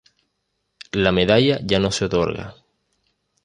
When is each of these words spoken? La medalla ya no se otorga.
La 0.93 1.11
medalla 1.11 1.59
ya 1.63 1.77
no 1.79 1.91
se 1.91 2.05
otorga. 2.05 2.55